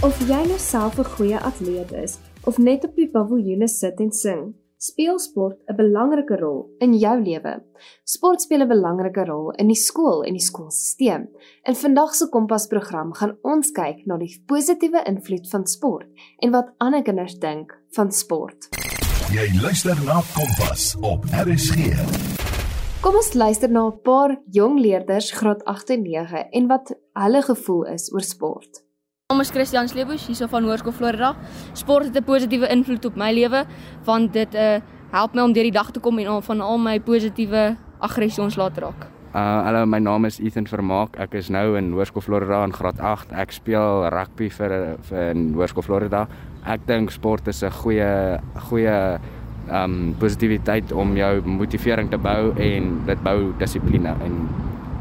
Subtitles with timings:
[0.00, 2.16] Of jy nou self 'n goeie atleet is
[2.48, 7.20] of net op die paviljoene sit en sing, speel sport 'n belangrike rol in jou
[7.20, 7.60] lewe.
[8.04, 11.28] Sport speel 'n belangrike rol in die skool en die skoolstelsel.
[11.68, 16.08] In vandag se Kompas-program gaan ons kyk na die positiewe invloed van sport
[16.38, 18.68] en wat ander kinders dink van sport.
[19.30, 21.76] Jy luister na Kompas op RSG.
[23.02, 27.42] Kom ons luister na 'n paar jong leerders graad 8 en 9 en wat hulle
[27.42, 28.89] gevoel is oor sport
[29.30, 31.36] naam is Christian Sleebush, hierso van Hoërskool Florida.
[31.78, 33.64] Sport het 'n positiewe invloed op my lewe
[34.04, 34.80] want dit uh
[35.10, 38.70] help my om deur die dag te kom en van al my positiewe aggressie ontslae
[38.72, 39.06] te raak.
[39.34, 41.16] Uh hallo, my naam is Ethan Vermaak.
[41.16, 43.32] Ek is nou in Hoërskool Florida in graad 8.
[43.32, 46.26] Ek speel rugby vir vir Hoërskool Florida.
[46.66, 49.18] Ek dink sport is 'n goeie goeie
[49.70, 54.48] um positiwiteit om jou motivering te bou en dit bou dissipline en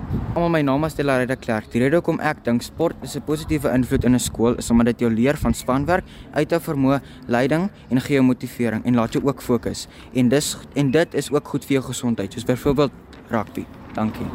[0.10, 1.68] Almal my naam is Stella Reda Clerk.
[1.70, 4.98] Die rede hoekom ek dink sport is 'n positiewe invloed in 'n skool is omdat
[4.98, 6.04] dit jou leer van spanwerk,
[6.34, 9.88] uithou vermoë, leiding en gee jou motivering en laat jou ook fokus.
[10.16, 12.92] En dis en dit is ook goed vir jou gesondheid, soos byvoorbeeld
[13.30, 13.66] rugby.
[13.94, 14.26] Dankie.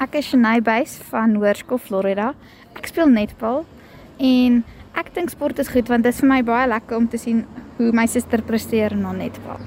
[0.00, 2.34] Ek is Shanay Buys van Hoërskool Florida.
[2.74, 3.64] Ek speel netbal
[4.18, 4.64] en
[4.94, 7.46] ek dink sport is goed want dit is vir my baie lekker om te sien
[7.76, 9.60] hoe my suster presteer in netbal.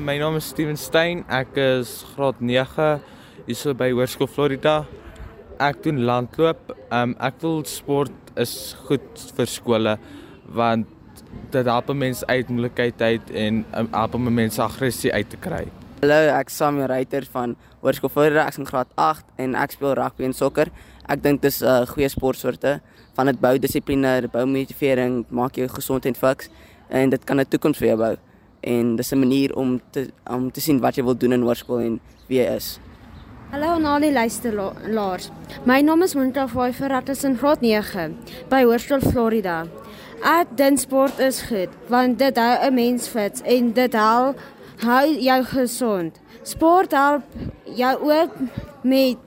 [0.00, 1.24] My naam is Steven Stein.
[1.28, 3.00] Ek is graad 9
[3.46, 4.82] hierso by Hoërskool Florida.
[5.62, 6.72] Ek doen landloop.
[6.94, 9.96] Um ek wil sport is goed vir skole
[10.52, 10.88] want
[11.52, 15.64] dit help mense uit moeilikheid uit en um, help om mense aggressie uit te kry.
[16.02, 18.46] Hallo, ek is Samuel Reiter van Hoërskool Florida.
[18.46, 20.72] Ek is in graad 8 en ek speel rugby en sokker.
[21.08, 22.80] Ek dink dis 'n uh, goeie sportsoorte
[23.16, 26.50] van dit bou dissipline, bou motivering, maak jou gesond en fiks
[26.90, 28.16] en dit kan 'n toekoms vir jou bou.
[28.62, 31.80] En dis 'n manier om te om te sien wat jy wil doen in hoërskool
[31.80, 32.78] en wie jy is.
[33.52, 35.26] Hallo aan al die luisteraars.
[35.68, 38.14] My naam is Monica Pfeiffer, ek is in graad 9
[38.48, 39.66] by Hoërskool Florida.
[40.24, 44.32] Ek dink sport is goed want dit hou 'n mens fit en dit hou
[44.86, 46.16] hou jou gesond.
[46.42, 47.28] Sport help
[47.76, 48.32] jou ook
[48.82, 49.18] met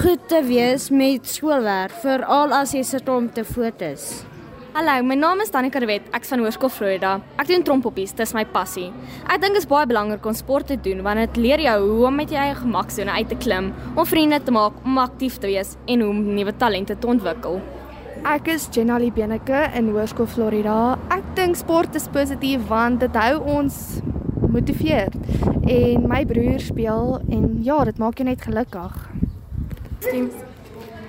[0.00, 4.24] goed te wees met skoolwerk, veral as jy sit om te fotos.
[4.76, 6.08] Hallo, my naam is Tanika de Wet.
[6.12, 7.14] Ek's van Hoërskool Florida.
[7.40, 8.90] Ek doen trompoppies, dis my passie.
[9.24, 12.02] Ek dink dit is baie belangrik om sport te doen want dit leer jou hoe
[12.10, 15.48] om met jou eie gemaksone uit te klim, om vriende te maak, om aktief te
[15.48, 17.56] wees en hoe om nuwe talente te ontwikkel.
[18.28, 20.76] Ek is Jenali Beneke in Hoërskool Florida.
[21.16, 23.78] Ek dink sport is positief want dit hou ons
[24.44, 25.08] motiveer.
[25.64, 29.00] En my broer speel en ja, dit maak jou net gelukkig.
[30.04, 30.45] Steams.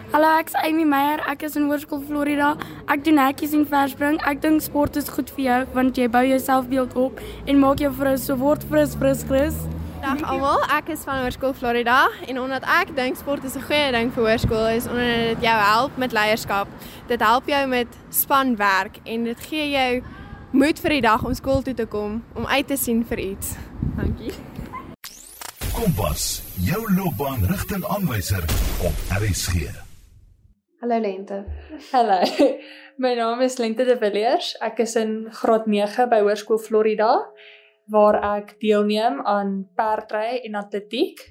[0.07, 1.19] Hallo, ek is Amy Meyer.
[1.27, 2.53] Ek is in Hoërskool Florida.
[2.87, 4.15] Ek doen hekkies en verspring.
[4.29, 7.81] Ek dink sport is goed vir jou want jy bou jou selfbeeld op en maak
[7.83, 9.57] jou vrou so word fris, fris, fris.
[9.99, 13.91] Dag almal, ek is van Hoërskool Florida en omdat ek dink sport is 'n goeie
[13.91, 16.67] ding vir hoërskool is omdat dit jou help met leierskap.
[17.07, 20.03] Dit help jou met spanwerk en dit gee jou
[20.51, 23.55] moed vir die dag om skool toe te kom om uit te sien vir iets.
[23.97, 24.31] Dankie.
[25.73, 28.43] Kompas, jou loopbaanrigtingaanwyser
[28.79, 29.86] op RSG.
[30.79, 31.45] Hallo Lente.
[31.91, 32.21] Hallo.
[32.97, 34.51] My naam is Lente de Villiers.
[34.61, 37.15] Ek is in graad 9 by Hoërskool Florida
[37.89, 41.23] waar ek deelneem aan perdry en atletiek.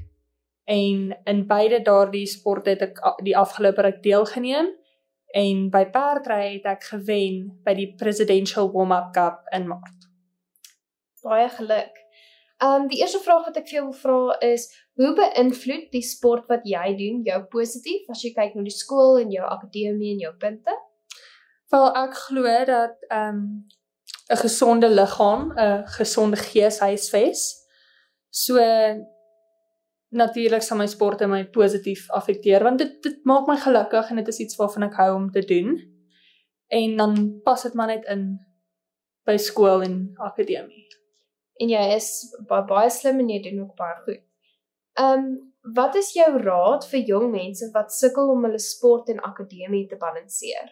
[0.67, 4.73] En in beide daardie sporte het ek die afgelope ruk deelgeneem
[5.39, 10.11] en by perdry het ek gewen by die Presidential Warm-up Cup in Maart.
[11.23, 12.06] Baie geluk.
[12.59, 14.63] Ehm um, die eerste vraag wat ek vir jou wil vra is
[14.97, 19.19] hoe beïnvloed die sport wat jy doen jou positief as jy kyk na die skool
[19.21, 20.77] en jou akademie en jou punte?
[21.75, 23.43] Wel ek glo dat ehm um,
[24.33, 27.45] 'n gesonde liggaam 'n gesonde gees huisves.
[28.31, 28.57] So
[30.09, 34.29] natuurlik sal my sporte my positief affekteer want dit dit maak my gelukkig en dit
[34.29, 35.77] is iets waarvan ek hou om te doen.
[36.69, 38.39] En dan pas dit maar net in
[39.27, 40.87] by skool en akademie
[41.61, 42.09] en jy is
[42.49, 44.25] baie baie slim en jy doen ook baie goed.
[45.01, 45.29] Ehm um,
[45.77, 49.97] wat is jou raad vir jong mense wat sukkel om hulle sport en akademie te
[49.99, 50.69] balanseer?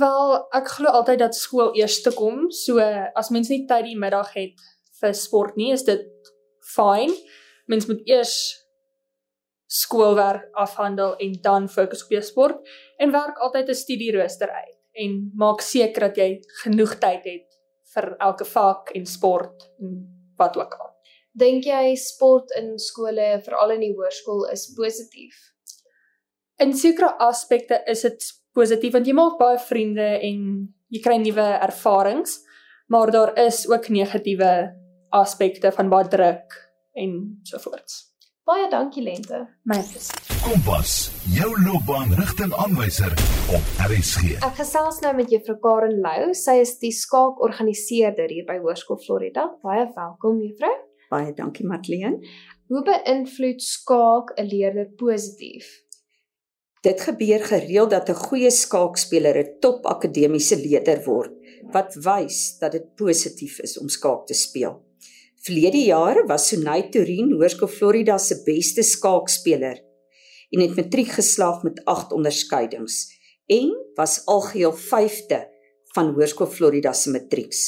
[0.00, 2.46] Wel, ek glo altyd dat skool eers te kom.
[2.50, 4.64] So as mens nie tyd die middag het
[5.00, 6.32] vir sport nie, is dit
[6.64, 7.12] fyn.
[7.68, 8.36] Mens moet eers
[9.74, 15.30] skoolwerk afhandel en dan fokus op jou sport en werk altyd 'n studierooster uit en
[15.34, 17.53] maak seker dat jy genoeg tyd het
[17.94, 19.96] vir elke vak en sport en
[20.38, 20.90] wat ook al.
[21.34, 25.34] Dink jy sport in skole, veral in die hoërskool is positief?
[26.62, 30.44] In sekere aspekte is dit positief want jy maak baie vriende en
[30.94, 32.38] jy kry nuwe ervarings,
[32.92, 34.52] maar daar is ook negatiewe
[35.14, 36.58] aspekte van baie druk
[36.94, 38.13] en so voort.
[38.44, 39.38] Baie dankie Lente.
[39.64, 40.18] My plesier.
[40.44, 40.90] Kompas,
[41.32, 43.14] jou loopbaanrigtingaanwyser
[43.56, 44.34] op RSG.
[44.44, 46.26] Ek gesels nou met Juffrou Karen Lou.
[46.36, 49.46] Sy is die skaakorganiseerder hier by Hoërskool Florida.
[49.64, 50.74] Baie welkom Juffrou.
[51.08, 52.20] Baie dankie Matleen.
[52.68, 55.72] Hoe beïnvloed skaak 'n leerder positief?
[56.84, 61.32] Dit gebeur gereeld dat 'n goeie skaakspeler 'n top akademiese leerder word
[61.72, 64.83] wat wys dat dit positief is om skaak te speel.
[65.44, 69.76] Verlede jaar was Sunay Turin Hoërskool Florida se beste skaakspeler
[70.56, 72.94] en het matriek geslaag met 8 onderskeidings
[73.52, 75.42] en was algeheel 5de
[75.92, 77.60] van Hoërskool Florida se matrieks.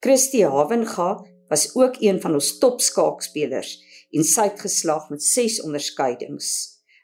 [0.00, 1.10] Christy Havenga
[1.52, 3.74] was ook een van ons top skaakspelers
[4.08, 6.48] en sy het geslaag met 6 onderskeidings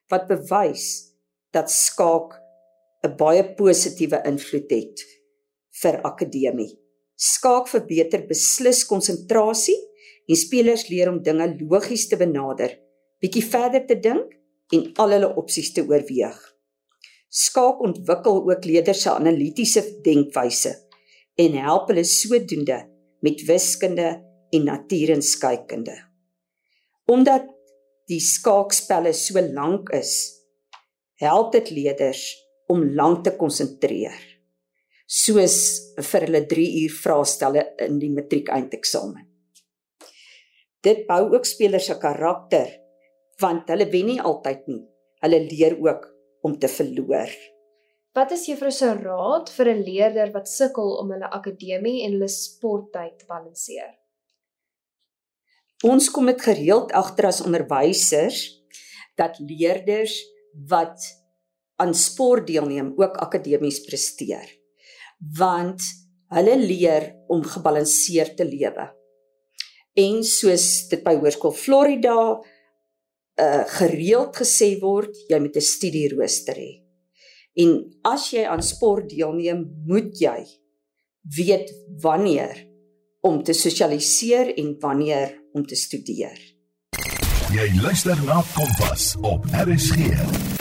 [0.09, 0.87] wat bewys
[1.53, 2.41] dat skaak
[3.05, 5.05] 'n baie positiewe invloed het
[5.83, 6.84] vir akademie.
[7.15, 9.77] Skaak verbeter beslis konsentrasie
[10.29, 12.73] en spelers leer om dinge logies te benader,
[13.23, 14.35] bietjie verder te dink
[14.75, 16.37] en al hulle opsies te oorweeg.
[17.35, 20.75] Skaak ontwikkel ook leerders se analitiese denkwyse
[21.39, 22.81] en help hulle sodoende
[23.25, 24.11] met wiskunde
[24.55, 25.97] en natuurenskykkunde.
[27.11, 27.49] Omdat
[28.11, 30.15] die skaakspelle so lank is,
[31.23, 32.23] help dit leerders
[32.71, 34.34] om lank te konsentreer.
[35.05, 35.57] Soos
[36.01, 39.27] vir hulle 3 uur vraestelle in die matriek eindeksamen.
[40.85, 42.81] Dit bou ook spelers se karakter
[43.41, 44.85] want hulle wen nie altyd nie.
[45.25, 46.07] Hulle leer ook
[46.47, 47.33] om te verloor.
[48.15, 52.29] Wat is juffrou se raad vir 'n leerder wat sukkel om hulle akademie en hulle
[52.29, 53.93] sporttyd te balanseer?
[55.85, 58.63] Ons kom dit gereeld agter as onderwysers
[59.17, 60.15] dat leerders
[60.71, 61.01] wat
[61.77, 64.64] aan sport deelneem ook akademies presteer.
[65.39, 65.83] Want
[66.35, 68.89] hulle leer om gebalanseerd te lewe.
[69.95, 72.17] En soos dit by Hoërskool Florida
[73.35, 76.73] uh gereeld gesê word, jy moet 'n studierooster hê.
[77.55, 77.71] En
[78.03, 80.47] as jy aan sport deelneem, moet jy
[81.37, 81.71] weet
[82.03, 82.67] wanneer
[83.21, 86.39] om te sosialiseer en wanneer om te studeer.
[87.55, 90.54] Jy luister na Kompas op RSG.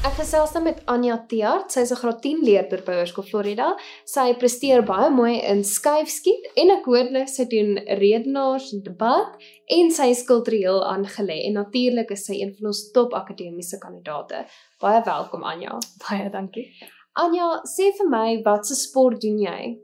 [0.00, 1.74] Ek gesels nou met Anja Tiart.
[1.74, 3.76] Sy is 'n graad 10 leerder by Hoërskool Florida.
[4.06, 9.36] Sy presteer baie mooi in skuifskiet en ek hoor nou sy doen redenaars en debat
[9.68, 14.46] en sy is kultureel aangelê en natuurlik is sy een van ons top akademiese kandidate.
[14.80, 15.78] Baie welkom Anja.
[16.08, 16.66] Baie dankie.
[17.12, 19.76] Anja, sê vir my wat se sport doen jy?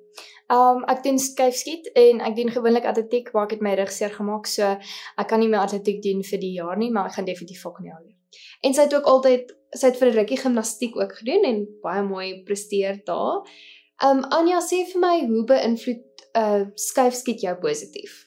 [0.48, 4.10] Um ek doen skuifskiet en ek doen gewoonlik atletiek waar ek het my rug seer
[4.16, 4.62] gemaak, so
[5.18, 7.90] ek kan nie meer atletiek doen vir die jaar nie, maar ek gaan definitief volgende
[7.90, 8.15] jaar doen.
[8.60, 12.02] En sy het ook altyd sy het vir 'n rukkie gimnastiek ook gedoen en baie
[12.02, 13.42] mooi presteer daar.
[14.04, 18.26] Um Anja sê vir my hoe beïnvloed uh, skuifskiet jou positief?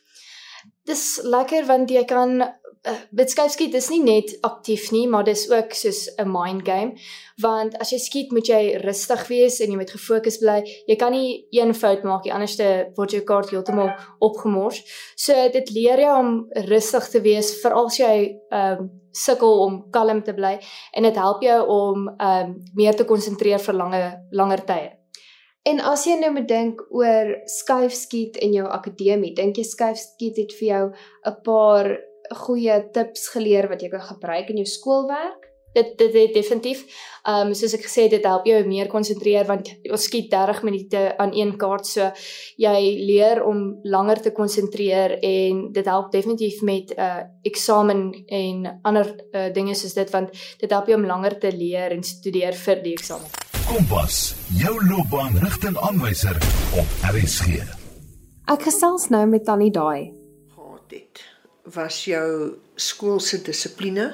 [0.85, 2.41] Dis lekker want jy kan
[2.87, 6.93] uh, met skuifskiet is nie net aktief nie, maar dis ook soos 'n mind game
[7.41, 10.63] want as jy skiet moet jy rustig wees en jy moet gefokus bly.
[10.87, 12.57] Jy kan nie een fout maak nie anders
[12.95, 14.83] word jou kaart heeltemal opgemors.
[15.15, 19.89] So dit leer jou om rustig te wees veral as jy ehm um, sukkel om
[19.91, 20.59] kalm te bly
[20.93, 24.99] en dit help jou om ehm um, meer te konsentreer vir langer langer tye.
[25.63, 30.53] En as jy nou moet dink oor skuifskiet in jou akademie, dink jy skuifskiet het
[30.59, 30.85] vir jou
[31.25, 35.47] 'n paar goeie tips geleer wat jy kan gebruik in jou skoolwerk?
[35.73, 36.85] Dit dit het definitief
[37.29, 40.63] ehm um, soos ek gesê het dit help jou meer konsentreer want ons skiet 30
[40.65, 42.07] minute aan een kaart so
[42.57, 48.79] jy leer om langer te konsentreer en dit help definitief met 'n uh, eksamen en
[48.81, 52.53] ander uh, dinge soos dit want dit help jou om langer te leer en studeer
[52.53, 53.29] vir die eksamen.
[53.69, 56.37] Kompas, jou loopbaanrigtingaanwyser
[56.81, 57.61] op RSG.
[58.49, 60.09] Ek gesels nou met Tannie Daai.
[60.55, 61.38] Gehad het
[61.73, 64.07] was jou skool se dissipline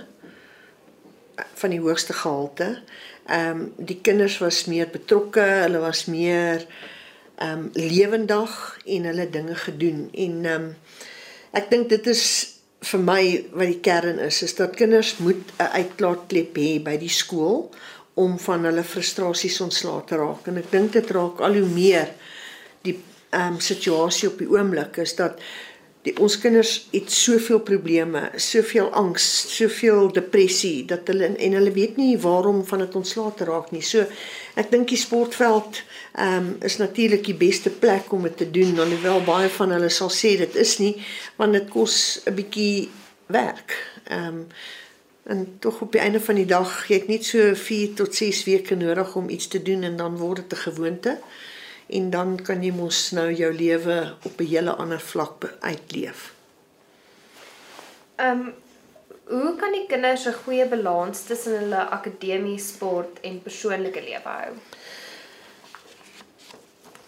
[1.59, 2.81] van die hoogste gehalte.
[3.25, 6.65] Ehm um, die kinders was meer betrokke, hulle was meer
[7.35, 10.75] ehm um, lewendig en hulle dinge gedoen en ehm um,
[11.55, 12.23] ek dink dit is
[12.85, 17.11] vir my wat die kern is is dat kinders moet 'n uitlaatklep hê by die
[17.11, 17.71] skool
[18.13, 22.13] om van hulle frustrasies ontslae te raak en ek dink dit raak al hoe meer
[22.87, 22.99] die
[23.31, 25.41] ehm um, situasie op die oomblik is dat
[26.05, 31.97] die ons kinders het soveel probleme, soveel angs, soveel depressie dat hulle en hulle weet
[31.97, 33.81] nie waarom van dit ontslae te raak nie.
[33.81, 34.05] So
[34.59, 35.81] ek dink die sportveld
[36.15, 39.89] ehm um, is natuurlik die beste plek om dit te doen, alhoewel baie van hulle
[39.89, 40.93] sal sê dit is nie
[41.41, 42.89] want dit kos 'n bietjie
[43.27, 43.75] werk.
[44.05, 44.47] Ehm um,
[45.25, 48.43] en tog op die einde van die dag, jy het net so 4 tot 6
[48.45, 51.17] weke nodig om iets te doen en dan word dit 'n gewoonte
[51.87, 56.33] en dan kan jy mos nou jou lewe op 'n hele ander vlak uitleef.
[58.15, 58.53] Ehm um,
[59.25, 64.51] Hoe kan die kinders 'n goeie balans tussen hulle akademie, sport en persoonlike lewe hou?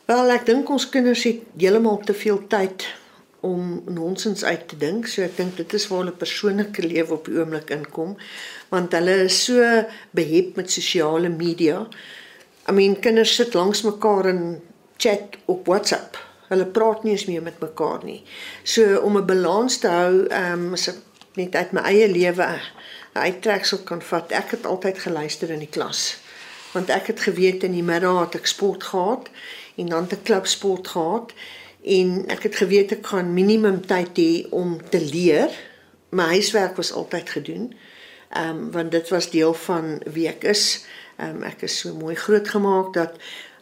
[0.06, 2.88] Wel, ek dink ons kinders het heeltemal te veel tyd
[3.40, 5.08] om nonsens uit te dink.
[5.08, 8.18] So ek dink dit is waar hulle persoonlike lewe op die oomblik inkom,
[8.70, 11.88] want hulle is so behep met sosiale media.
[12.70, 14.62] I mean, kinders sit langs mekaar en
[14.98, 16.18] chat op WhatsApp.
[16.48, 18.24] Hulle praat nie eens meer met mekaar nie.
[18.64, 20.96] So om 'n balans te hou, ehm um, as ek
[21.36, 22.60] net uit my eie lewe
[23.14, 24.32] uittreksel kan vat.
[24.32, 26.18] Ek het altyd geluister in die klas.
[26.74, 29.30] Want ek het geweet in die middag het ek sport gehad
[29.76, 31.34] en dan 'n klubsport gehad
[31.84, 35.50] en ek het geweet ek gaan minimum tyd hê om te leer.
[36.10, 37.74] My huiswerk was altyd gedoen.
[38.30, 40.86] Ehm um, want dit was deel van wie ek is.
[41.18, 43.16] Ehm um, ek is so mooi grootgemaak dat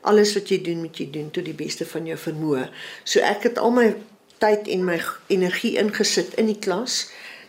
[0.06, 2.68] alles wat jy doen moet jy doen tot die beste van jou vermoë.
[3.04, 3.90] So ek het al my
[4.44, 5.00] tyd en my
[5.34, 7.06] energie ingesit in die klas.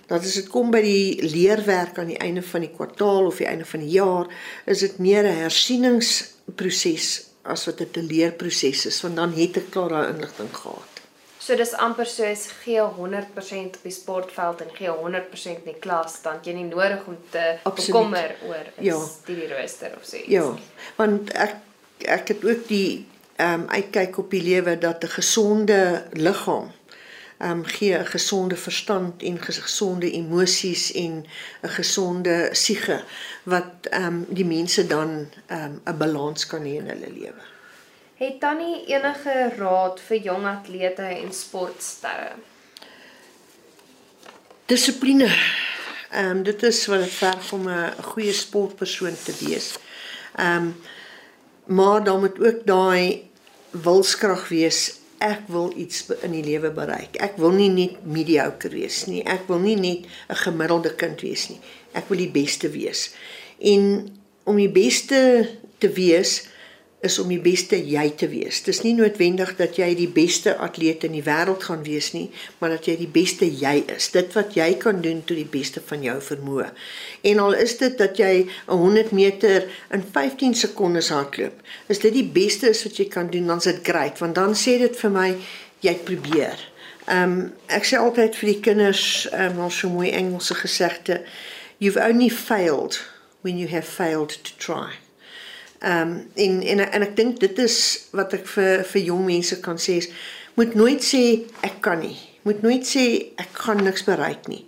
[0.06, 3.48] Dat as dit kom by die leerwerk aan die einde van die kwartaal of die
[3.50, 4.30] einde van die jaar,
[4.66, 7.08] is dit meer 'n hersieningsproses
[7.42, 10.92] as wat dit 'n leerproses is, want dan het ek klaar daai inligting gehad.
[11.38, 16.22] So dis amper soos gee 100% op die sportveld en gee 100% in die klas,
[16.22, 18.98] dan jy nie nodig om te bekommer oor is ja.
[19.26, 20.32] die rooster of so iets.
[20.34, 20.48] Ja,
[20.96, 21.54] want ek
[21.98, 26.72] ek het ook die ehm um, uitkyk op die lewe dat 'n gesonde liggaam
[27.38, 31.26] ehm um, gee 'n gesonde verstand en gesonde emosies en
[31.62, 33.02] 'n gesonde siege
[33.42, 37.42] wat ehm um, die mense dan ehm um, 'n balans kan hê in hulle lewe.
[38.16, 42.32] Het Tannie enige raad vir jong atlete en sportsterre?
[44.66, 45.36] Dissipline.
[46.10, 49.74] Ehm um, dit is wat dit verg om 'n goeie sportpersoon te wees.
[50.36, 50.76] Ehm um,
[51.66, 53.28] maar dan moet ook daai
[53.70, 57.16] wilskrag wees ek wil iets in die lewe bereik.
[57.22, 59.22] Ek wil nie net mediocre wees nie.
[59.24, 61.60] Ek wil nie net 'n gemiddelde kind wees nie.
[61.92, 63.14] Ek wil die beste wees.
[63.58, 64.12] En
[64.44, 66.48] om die beste te wees,
[67.04, 68.62] is om die beste jy te wees.
[68.64, 72.72] Dis nie noodwendig dat jy die beste atleet in die wêreld gaan wees nie, maar
[72.72, 74.08] dat jy die beste jy is.
[74.14, 76.70] Dit wat jy kan doen tot die beste van jou vermoë.
[77.28, 82.12] En al is dit dat jy 'n 100 meter in 15 sekondes hardloop, is dit
[82.12, 85.10] die beste is wat jy kan doen, dan's dit great, want dan sê dit vir
[85.10, 85.36] my
[85.80, 86.58] jy het probeer.
[87.06, 91.22] Ehm um, ek sê altyd vir die kinders, ehm um, so mooi Engelse gesegde,
[91.78, 92.98] you've only failed
[93.42, 95.05] when you have failed to try.
[95.80, 99.60] Ehm um, en en en ek dink dit is wat ek vir vir jong mense
[99.60, 100.08] kan sê is
[100.56, 101.22] moet nooit sê
[101.60, 102.16] ek kan nie.
[102.48, 104.64] Moet nooit sê ek gaan niks bereik nie.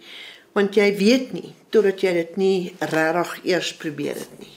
[0.52, 4.54] Want jy weet nie totdat jy dit nie regtig eers probeer het nie.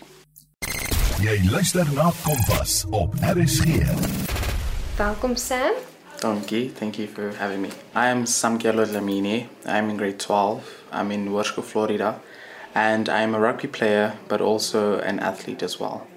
[1.21, 3.85] Jy luister na Kompas op RSG.
[4.97, 5.79] Welkom Sam.
[6.21, 7.69] Dankie, thank you for having me.
[7.95, 9.47] I am Samkelo Lamini.
[9.65, 10.61] I'm in grade 12.
[10.91, 12.19] I'm in Worcester, Florida.
[12.75, 16.07] And I'm a rugby player, but also an athlete as well.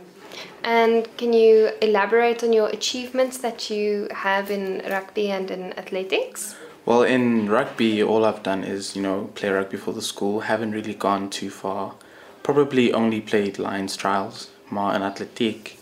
[0.64, 6.56] And can you elaborate on your achievements that you have in rugby and in athletics?
[6.86, 10.40] Well, in rugby, all I've done is, you know, play rugby for the school.
[10.40, 11.94] Haven't really gone too far.
[12.42, 14.50] Probably only played Lions trials.
[14.68, 15.76] Maar in atletiek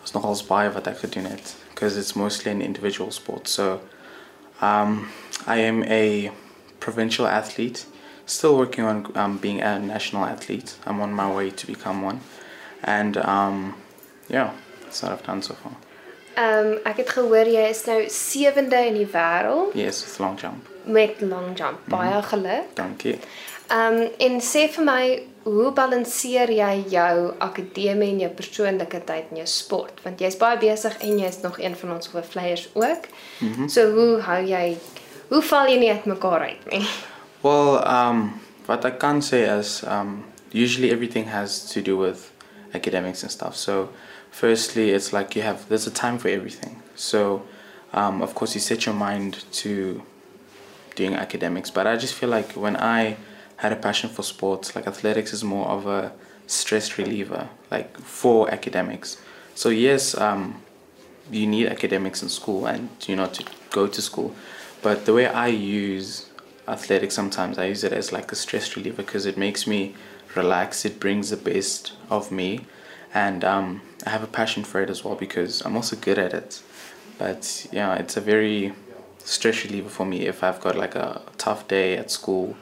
[0.00, 3.48] was nogals baie wat ek gedoen het because it's mostly an individual sport.
[3.48, 3.80] So
[4.60, 5.08] um,
[5.46, 6.30] I am a
[6.78, 7.86] provincial athlete,
[8.26, 10.76] still working on um, being a national athlete.
[10.86, 12.20] I'm on my way to become one.
[12.82, 13.74] And um,
[14.30, 14.52] Ja,
[15.02, 15.72] I've done so far.
[16.34, 19.74] Ehm um, ek het gehoor jy is nou sewende in die wêreld.
[19.74, 20.68] Yes, with long jump.
[20.84, 21.78] Met long jump.
[21.84, 22.28] Baie mm -hmm.
[22.28, 22.74] geluk.
[22.74, 23.18] Dankie.
[23.68, 29.24] Ehm um, en sê vir my, hoe balanseer jy jou akademie en jou persoonlike tyd
[29.30, 30.00] in jou sport?
[30.02, 33.06] Want jy's baie besig en jy's nog een van ons hoofvleiers ook.
[33.38, 33.68] Mm -hmm.
[33.68, 34.76] So hoe hou jy
[35.28, 36.88] hoe val jy nie uit mekaar uit nie?
[37.40, 42.30] Well, um wat ek kan sê is um usually everything has to do with
[42.74, 43.56] academics and stuff.
[43.56, 43.88] So
[44.30, 46.82] firstly, it's like you have there's a time for everything.
[46.94, 47.42] So,
[47.92, 50.02] um, of course, you set your mind to
[50.94, 51.70] doing academics.
[51.70, 53.16] But I just feel like when I
[53.56, 56.12] had a passion for sports, like athletics is more of a
[56.46, 59.16] stress reliever, like for academics.
[59.54, 60.62] So yes, um,
[61.30, 64.34] you need academics in school and you know to go to school.
[64.82, 66.26] But the way I use
[66.66, 69.94] athletics sometimes, I use it as like a stress reliever because it makes me
[70.34, 70.84] relax.
[70.84, 72.66] It brings the best of me,
[73.12, 76.32] and um, I have a passion for it as well because I'm also good at
[76.32, 76.62] it.
[77.18, 78.72] But yeah, it's a very
[79.18, 82.56] stress reliever for me if I've got like a tough day at school,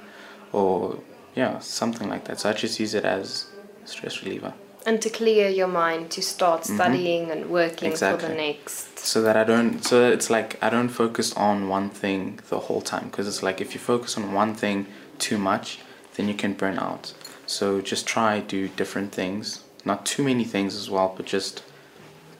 [0.52, 0.98] or
[1.34, 2.40] yeah, something like that.
[2.40, 3.46] So I just use it as
[3.84, 4.54] stress reliever.
[4.86, 6.74] And to clear your mind to start mm-hmm.
[6.76, 7.42] studying mm-hmm.
[7.42, 8.22] and working exactly.
[8.22, 8.98] for the next.
[8.98, 9.84] So that I don't.
[9.84, 13.60] So it's like I don't focus on one thing the whole time because it's like
[13.60, 14.86] if you focus on one thing
[15.18, 15.78] too much,
[16.14, 17.12] then you can burn out.
[17.46, 21.62] So just try do different things, not too many things as well, but just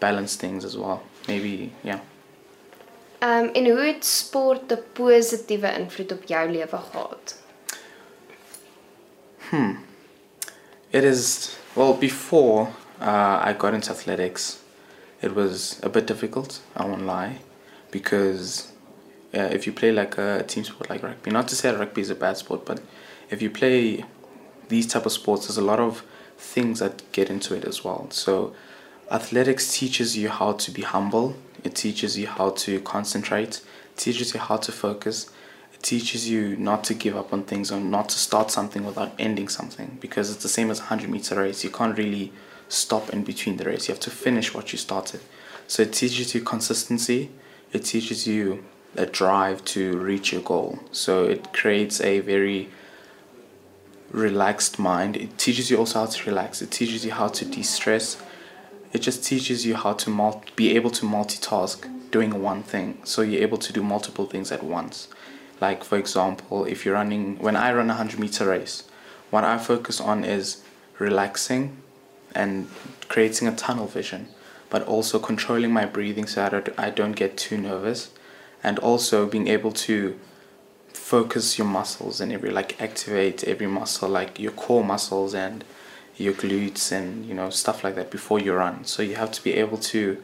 [0.01, 1.03] balance things as well.
[1.27, 2.01] Maybe yeah.
[3.21, 7.37] Um, en hoe het sport 'n positiewe invloed op jou lewe gehad?
[9.51, 9.77] Hmm.
[10.91, 12.69] It is well before
[13.01, 14.59] uh, I got into athletics.
[15.21, 16.61] It was a bit difficult.
[16.77, 17.41] I won't lie,
[17.91, 18.69] because
[19.35, 22.11] uh, if you play like a team sport like rugby, not to say rugby is
[22.11, 22.81] a bad sport, but
[23.31, 24.05] if you play
[24.69, 26.03] these type of sports, there's a lot of
[26.39, 28.07] things that get into it as well.
[28.11, 28.55] So
[29.11, 31.37] athletics teaches you how to be humble.
[31.65, 33.61] It teaches you how to concentrate.
[33.97, 35.31] teaches you how to focus.
[35.75, 39.13] It teaches you not to give up on things or not to start something without
[39.19, 41.65] ending something because it's the same as a 100 meter race.
[41.65, 42.33] You can't really
[42.69, 43.89] stop in between the race.
[43.89, 45.21] You have to finish what you started.
[45.67, 47.31] So it teaches you consistency.
[47.73, 48.65] It teaches you
[48.97, 50.79] a drive to reach your goal.
[50.93, 52.71] So it creates a very
[54.11, 55.17] relaxed mind.
[55.17, 56.63] It teaches you also how to relax.
[56.63, 58.21] It teaches you how to de-stress.
[58.93, 62.99] It just teaches you how to mul- be able to multitask doing one thing.
[63.05, 65.09] So you're able to do multiple things at once.
[65.61, 68.85] Like for example, if you're running when I run a 100 meter race,
[69.31, 70.63] what I focus on is
[70.99, 71.83] relaxing
[72.35, 72.69] and
[73.09, 74.29] creating a tunnel vision,
[74.71, 78.11] but also controlling my breathing so that I don't get too nervous
[78.63, 80.19] and also being able to
[80.93, 85.65] focus your muscles and every like activate every muscle like your core muscles and
[86.17, 88.85] your glutes and you know stuff like that before you run.
[88.85, 90.23] So you have to be able to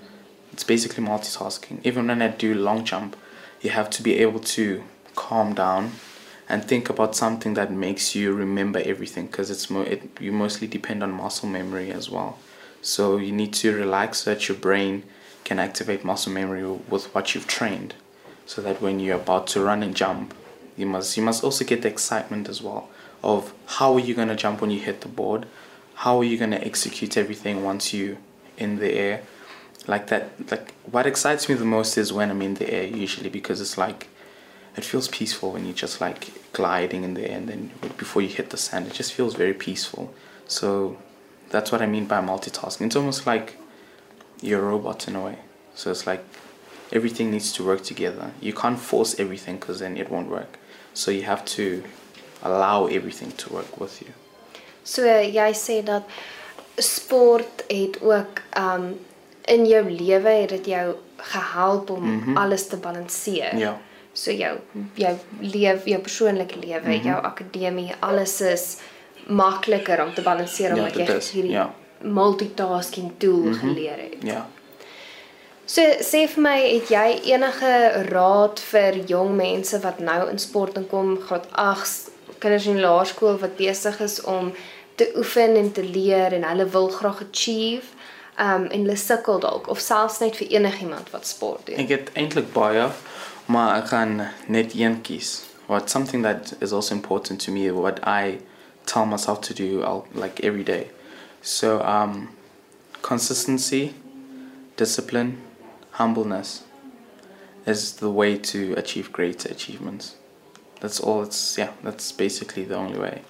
[0.53, 1.81] it's basically multitasking.
[1.85, 3.17] Even when i do long jump
[3.61, 4.85] you have to be able to
[5.17, 5.93] calm down
[6.49, 10.67] and think about something that makes you remember everything because it's mo- it, you mostly
[10.67, 12.39] depend on muscle memory as well.
[12.83, 15.05] So you need to relax so that your brain
[15.45, 17.95] can activate muscle memory with what you've trained
[18.45, 20.35] so that when you're about to run and jump
[20.77, 22.89] you must you must also get the excitement as well
[23.23, 25.47] of how are you going to jump when you hit the board?
[25.95, 28.19] How are you going to execute everything once you
[28.59, 29.23] in the air?
[29.87, 33.29] Like that like what excites me the most is when i'm in the air usually
[33.29, 34.09] because it's like
[34.77, 38.29] it feels peaceful when you're just like gliding in the air and then before you
[38.29, 40.13] hit the sand it just feels very peaceful.
[40.47, 40.99] So
[41.51, 42.87] that's what i mean by multitasking.
[42.87, 43.59] It's almost like
[44.41, 45.39] you're a robot in a way.
[45.75, 46.25] So it's like
[46.93, 48.33] everything needs to work together.
[48.41, 50.59] You can't force everything because then it won't work
[50.95, 51.83] so you have to
[52.43, 54.13] allow everything to work with you
[54.85, 56.05] So jy sê dat
[56.77, 58.93] sport het ook um
[59.45, 62.23] in jou lewe het dit jou gehelp om mm.
[62.23, 62.37] -hmm.
[62.37, 63.57] alles te balanseer.
[63.57, 63.81] Ja.
[64.13, 64.59] So jou
[64.95, 66.93] jou lewe, jou persoonlike lewe, mm.
[66.93, 67.03] -hmm.
[67.03, 68.77] jou akademie, alles is
[69.27, 71.75] makliker om te balanseer Ja, omdat jy dit is, hierdie ja.
[72.01, 73.53] multitasking tool mm.
[73.53, 73.59] -hmm.
[73.61, 74.17] geleer het.
[74.21, 74.49] ja
[75.67, 77.73] So sê vir my, het jy enige
[78.11, 82.11] raad vir jong mense wat nou in sport inkom, graad 8,
[82.43, 84.53] kinders in laerskool wat besig is om
[85.01, 87.95] te oefen en te leer en hulle wil graag achieve,
[88.39, 91.79] um en hulle sukkel dalk of selfs net vir enigiemand wat sport doen.
[91.79, 92.89] ek het eintlik baie
[93.47, 94.15] maar ek gaan
[94.51, 98.41] net een kies what something that is also important to me what i
[98.85, 100.91] tell myself to do I'll, like every day
[101.43, 102.29] so um
[103.03, 103.95] consistency
[104.77, 105.39] discipline
[105.95, 106.65] humbleness
[107.67, 110.17] is the way to achieve great achievements.
[110.81, 113.23] That's all it's yeah that's basically the only way.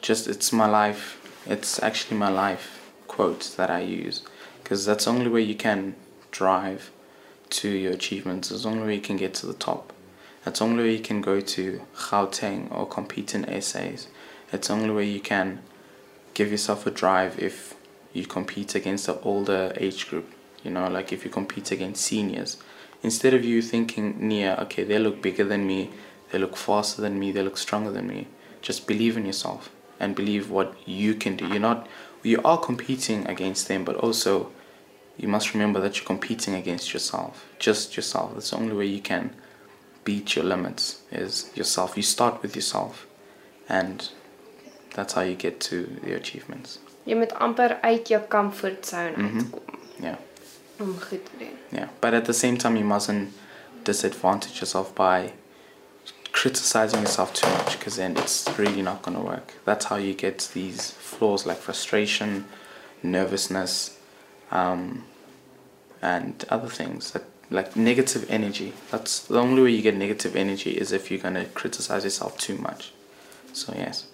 [0.00, 4.22] Just it's my life it's actually my life quote that i use
[4.62, 5.94] because that's the only way you can
[6.30, 6.90] drive
[7.50, 9.92] to your achievements it's the only way you can get to the top.
[10.44, 14.08] That's the only way you can go to Gauteng or compete in essays
[14.52, 15.60] it's the only way you can
[16.34, 17.74] give yourself a drive if
[18.12, 20.30] you compete against the older age group
[20.64, 22.56] you know like if you compete against seniors.
[23.02, 25.90] Instead of you thinking near okay they look bigger than me
[26.30, 28.26] they look faster than me they look stronger than me
[28.62, 31.46] just believe in yourself and believe what you can do.
[31.46, 31.86] You're not
[32.22, 34.50] you are competing against them but also
[35.18, 38.32] you must remember that you're competing against yourself just yourself.
[38.34, 39.30] That's the only way you can
[40.04, 41.96] beat your limits is yourself.
[41.96, 43.06] You start with yourself
[43.68, 44.08] and
[44.94, 46.78] that's how you get to the achievements.
[47.04, 49.36] Jy moet amper uit jou comfort zone Mhm.
[49.38, 49.60] uitkom.
[50.00, 50.16] Yeah
[50.78, 51.56] om goed te doen.
[51.68, 53.32] Yeah, but at the same time, you mustn't
[53.84, 55.32] disadvantage yourself by
[56.32, 59.54] criticizing yourself too much because then it's really not going to work.
[59.64, 62.44] That's how you get these flaws like frustration,
[63.02, 63.98] nervousness,
[64.50, 65.04] um,
[66.02, 68.72] and other things that like negative energy.
[68.90, 72.36] That's the only way you get negative energy is if you're going to criticize yourself
[72.38, 72.92] too much.
[73.52, 74.06] So, yes.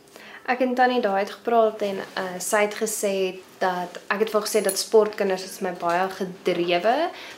[0.51, 3.15] Ek en Tannie daai het gepraat en uh, sy het gesê
[3.61, 6.95] dat ek het haar gesê dat sportkinders is my baie gedrewe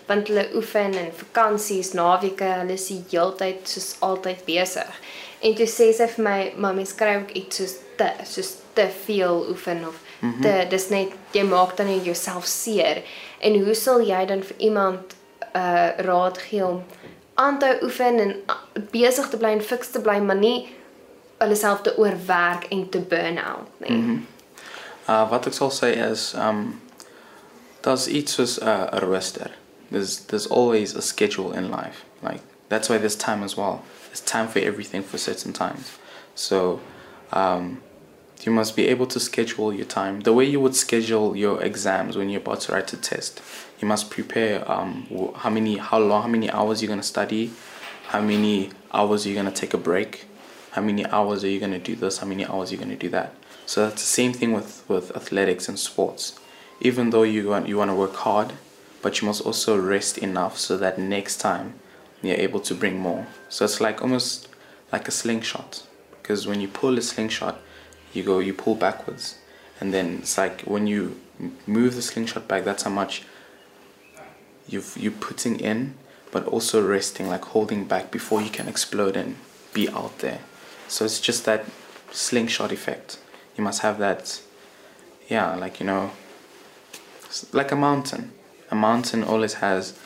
[0.06, 5.00] want hulle oefen en vakansies, naweke, hulle is die heeltyd soos altyd besig.
[5.42, 9.46] En toe sê sy vir my, "Mamy, skryf ook iets soos te soos te veel
[9.50, 10.32] oefen of mm Mhm.
[10.35, 10.42] -hmm.
[10.42, 13.02] te dis net jy maak dan net jouself seer."
[13.40, 15.00] En hoe sal jy dan vir iemand
[15.56, 16.85] uh raad gee om
[17.35, 18.54] aan te oefen en uh,
[18.90, 20.68] besig te bly en fiks te bly, maar nie
[21.38, 23.90] hulle self te oorwerk en te burn out nie.
[23.90, 24.18] Mm Mhm.
[25.08, 26.80] Uh, wat ek sal sê is um
[27.82, 29.50] daar's iets uh, 'n rooster.
[29.90, 32.04] There's there's always a schedule in life.
[32.22, 33.82] Like that's why there's time as well.
[34.08, 35.98] There's time for everything for certain times.
[36.34, 36.80] So
[37.32, 37.82] um
[38.44, 42.16] you must be able to schedule your time the way you would schedule your exams
[42.16, 43.40] when you're about to write a test.
[43.80, 47.50] You must prepare um how many how long how many hours you're going to study,
[48.08, 50.26] how many hours you're going to take a break,
[50.72, 52.96] how many hours are you going to do this, how many hours you're going to
[52.96, 53.34] do that.
[53.66, 56.38] So that's the same thing with with athletics and sports.
[56.81, 58.53] Even though you want you want to work hard,
[59.03, 61.75] but you must also rest enough so that next time
[62.22, 63.27] you're able to bring more.
[63.48, 64.48] So it's like almost
[64.92, 65.83] like a slingshot
[66.20, 67.61] because when you pull a slingshot,
[68.12, 69.38] you go you pull backwards,
[69.81, 71.20] and then it's like when you
[71.66, 73.25] move the slingshot back, that's how much
[74.68, 75.94] you've you're putting in,
[76.31, 79.37] but also resting, like holding back before you can explode and
[79.75, 80.40] be out there.
[80.88, 81.64] So it's just that
[82.11, 83.18] slingshot effect.
[83.56, 84.40] You must have that,
[85.28, 86.10] yeah, like you know,
[87.52, 88.32] like a mountain.
[88.70, 89.98] A mountain always has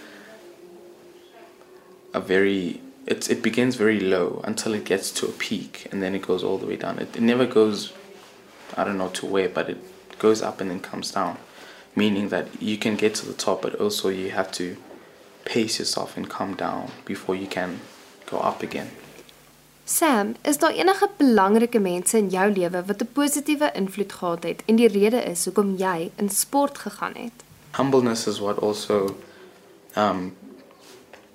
[2.12, 6.14] a very it, it begins very low until it gets to a peak and then
[6.14, 6.98] it goes all the way down.
[6.98, 7.92] It, it never goes
[8.76, 11.38] I don't know to where, but it goes up and then comes down.
[11.94, 14.76] Meaning that you can get to the top but also you have to
[15.44, 17.80] pace yourself and come down before you can
[18.26, 18.90] go up again.
[19.86, 24.62] Sam, is daar enige belangrike mense in jou lewe wat 'n positiewe invloed gehad het?
[24.66, 27.46] En die rede is hoekom jy in sport gegaan het?
[27.76, 29.16] humbleness is what also
[29.96, 30.36] um,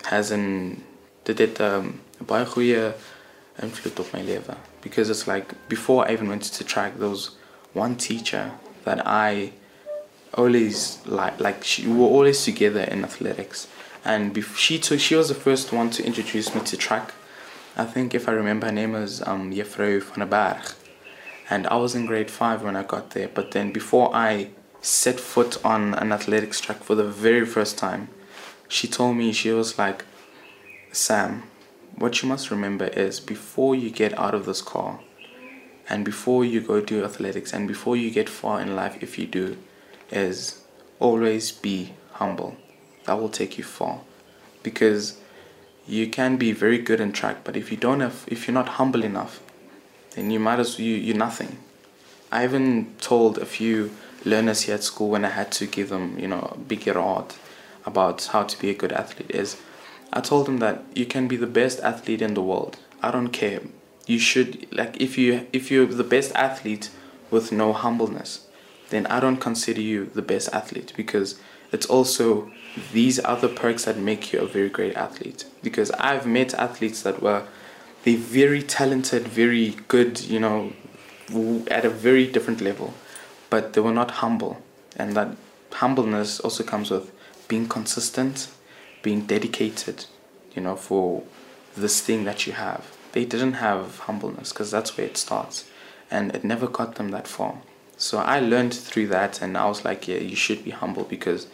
[0.03, 0.83] has an
[1.23, 2.93] dit het um, 'n baie goeie
[3.61, 4.55] invloed op my lewe.
[4.81, 7.37] Because it's like before I even went to track there was
[7.73, 8.51] one teacher
[8.83, 9.51] that I
[10.33, 13.67] always like like she, we were always together in athletics.
[14.03, 17.13] And she took she was the first one to introduce me to track
[17.75, 20.73] I think if I remember her name was um, Juffrou van der Berg
[21.49, 23.27] and I was in grade five when I got there.
[23.27, 24.49] But then before I
[24.81, 28.09] set foot on an athletics track for the very first time,
[28.67, 30.05] she told me she was like,
[30.91, 31.43] Sam,
[31.95, 34.99] what you must remember is before you get out of this car,
[35.89, 39.27] and before you go do athletics, and before you get far in life, if you
[39.27, 39.57] do,
[40.09, 40.63] is
[40.99, 42.55] always be humble.
[43.05, 44.01] That will take you far,
[44.63, 45.20] because
[45.87, 48.69] you can be very good in track, but if you don't have, if you're not
[48.69, 49.41] humble enough,
[50.15, 51.57] then you might as you you're nothing.
[52.31, 53.91] I even told a few
[54.23, 57.33] learners here at school when I had to give them, you know, a big rod
[57.85, 59.57] about how to be a good athlete is
[60.13, 62.77] I told them that you can be the best athlete in the world.
[63.01, 63.61] I don't care.
[64.05, 66.89] You should like if you if you're the best athlete
[67.29, 68.47] with no humbleness,
[68.89, 71.39] then I don't consider you the best athlete because
[71.71, 72.51] it's also
[72.93, 75.45] these other perks that make you a very great athlete.
[75.61, 77.45] Because I've met athletes that were
[78.03, 80.73] they very talented, very good, you know,
[81.69, 82.93] at a very different level,
[83.49, 84.61] but they were not humble.
[84.95, 85.35] And that
[85.71, 87.11] humbleness also comes with
[87.47, 88.49] being consistent,
[89.01, 90.05] being dedicated,
[90.55, 91.23] you know, for
[91.75, 92.91] this thing that you have.
[93.11, 95.65] They didn't have humbleness because that's where it starts,
[96.09, 97.57] and it never got them that far.
[97.97, 101.47] So I learned through that, and I was like, yeah, you should be humble because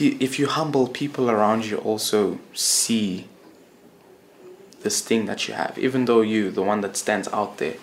[0.00, 3.26] if you humble, people around you also see
[4.82, 7.74] this thing that you have, even though you the one that stands out there.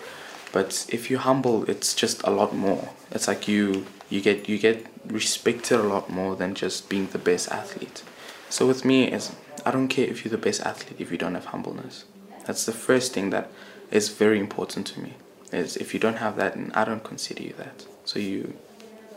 [0.52, 2.90] But if you humble, it's just a lot more.
[3.10, 7.18] It's like you you get you get respected a lot more than just being the
[7.18, 8.02] best athlete.
[8.48, 11.34] So with me, is I don't care if you're the best athlete if you don't
[11.34, 12.04] have humbleness.
[12.46, 13.50] That's the first thing that
[13.90, 15.14] is very important to me.
[15.52, 17.84] Is if you don't have that, then I don't consider you that.
[18.04, 18.54] So you,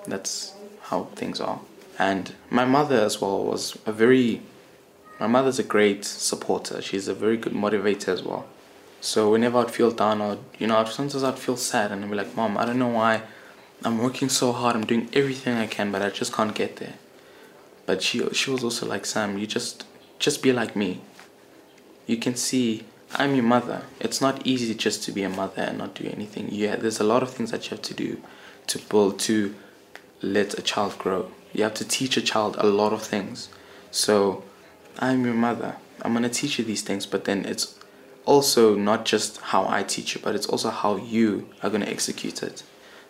[0.08, 0.54] that's
[0.84, 1.60] how things are.
[1.98, 4.42] And my mother as well was a very
[5.20, 6.82] my mother's a great supporter.
[6.82, 8.46] She's a very good motivator as well.
[9.00, 12.18] So whenever I'd feel down or you know, sometimes I'd feel sad and I'd be
[12.18, 13.22] like, Mom, I don't know why
[13.84, 16.96] I'm working so hard, I'm doing everything I can, but I just can't get there.
[17.86, 19.86] But she she was also like, Sam, you just
[20.20, 21.02] just be like me.
[22.08, 23.84] You can see I'm your mother.
[24.00, 26.50] It's not easy just to be a mother and not do anything.
[26.52, 28.22] Yeah, there's a lot of things that you have to do
[28.68, 29.56] to build to
[30.22, 31.32] let a child grow.
[31.56, 33.48] You have to teach a child a lot of things.
[33.90, 34.44] So
[35.00, 35.78] I'm your mother.
[36.02, 37.80] I'm gonna teach you these things, but then it's
[38.26, 42.44] also not just how I teach you, but it's also how you are gonna execute
[42.44, 42.64] it.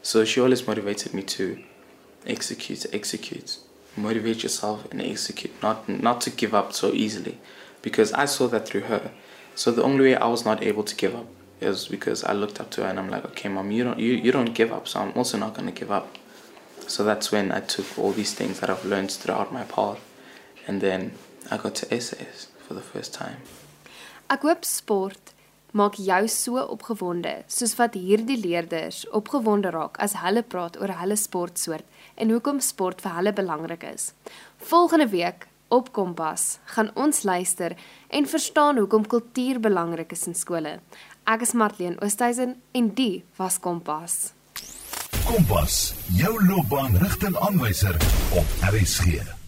[0.03, 1.63] So she always motivated me to
[2.27, 3.57] execute, execute,
[3.97, 7.39] motivate yourself and execute, not not to give up so easily,
[7.81, 9.11] because I saw that through her.
[9.55, 11.25] So the only way I was not able to give up
[11.61, 14.13] is because I looked up to her and I'm like, okay, mom, you don't you,
[14.13, 16.15] you don't give up, so I'm also not gonna give up.
[16.87, 19.99] So that's when I took all these things that I've learned throughout my path,
[20.67, 21.13] and then
[21.51, 23.41] I got to SAS for the first time.
[24.29, 25.33] Ek hoop sport
[25.75, 31.17] maak jou so opgewonde soos wat hierdie leerders opgewonde raak as hulle praat oor hulle
[31.19, 34.13] sportsoort en hoekom sport vir hulle belangrik is.
[34.71, 37.75] Volgende week op Kompas gaan ons luister
[38.09, 40.79] en verstaan hoekom kultuur belangrik is in skole.
[41.25, 44.34] Ek is Marlene Oosthuizen en die was Kompas.
[45.25, 47.95] Kompas, jou loopbaan rigtingaanwyser
[48.29, 49.44] op RSG.